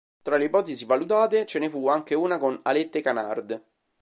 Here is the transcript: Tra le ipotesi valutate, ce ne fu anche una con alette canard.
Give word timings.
Tra 0.23 0.35
le 0.37 0.45
ipotesi 0.45 0.85
valutate, 0.85 1.45
ce 1.45 1.59
ne 1.59 1.69
fu 1.69 1.87
anche 1.87 2.15
una 2.15 2.39
con 2.39 2.59
alette 2.63 3.01
canard. 3.01 3.63